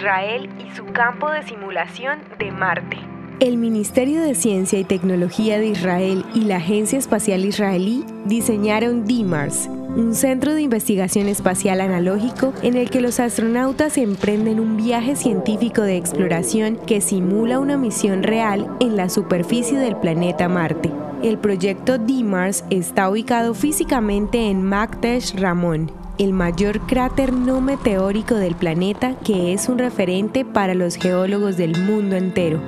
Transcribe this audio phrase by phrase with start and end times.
[0.00, 2.96] Israel y su campo de simulación de Marte.
[3.38, 9.66] El Ministerio de Ciencia y Tecnología de Israel y la Agencia Espacial Israelí diseñaron DIMARS,
[9.68, 15.82] un centro de investigación espacial analógico en el que los astronautas emprenden un viaje científico
[15.82, 20.90] de exploración que simula una misión real en la superficie del planeta Marte.
[21.22, 28.54] El proyecto DIMARS está ubicado físicamente en Magdesh Ramón, el mayor cráter no meteórico del
[28.54, 32.58] planeta que es un referente para los geólogos del mundo entero.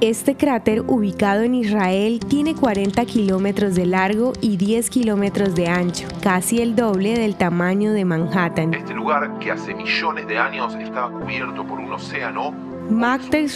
[0.00, 6.08] Este cráter, ubicado en Israel, tiene 40 kilómetros de largo y 10 kilómetros de ancho,
[6.20, 8.74] casi el doble del tamaño de Manhattan.
[8.74, 12.52] Este lugar, que hace millones de años estaba cubierto por un océano,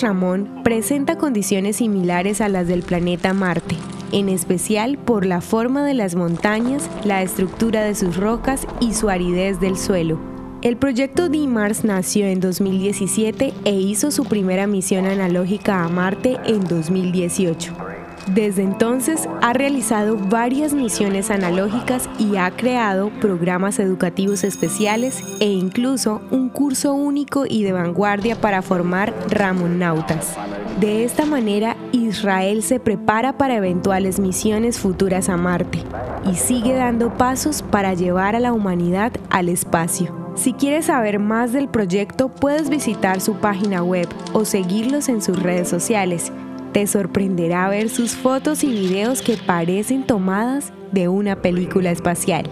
[0.01, 3.77] Ramón presenta condiciones similares a las del planeta Marte,
[4.17, 9.11] en especial por la forma de las montañas, la estructura de sus rocas y su
[9.11, 10.19] aridez del suelo.
[10.63, 16.65] El proyecto DIMARS nació en 2017 e hizo su primera misión analógica a Marte en
[16.65, 17.96] 2018.
[18.35, 26.21] Desde entonces ha realizado varias misiones analógicas y ha creado programas educativos especiales e incluso
[26.33, 30.37] un curso único y de vanguardia para formar ramonautas.
[30.81, 35.83] De esta manera, Israel se prepara para eventuales misiones futuras a Marte
[36.31, 40.15] y sigue dando pasos para llevar a la humanidad al espacio.
[40.35, 45.43] Si quieres saber más del proyecto, puedes visitar su página web o seguirlos en sus
[45.43, 46.31] redes sociales.
[46.73, 52.49] Te sorprenderá ver sus fotos y videos que parecen tomadas de una película espacial.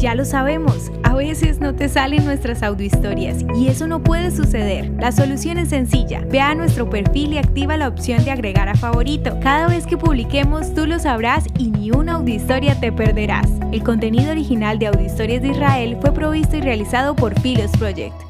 [0.00, 4.90] Ya lo sabemos, a veces no te salen nuestras audiohistorias y eso no puede suceder.
[4.98, 6.24] La solución es sencilla.
[6.30, 9.38] Ve a nuestro perfil y activa la opción de agregar a favorito.
[9.42, 13.50] Cada vez que publiquemos tú lo sabrás y ni una audiohistoria te perderás.
[13.72, 18.29] El contenido original de Audiohistorias de Israel fue provisto y realizado por Philos Project.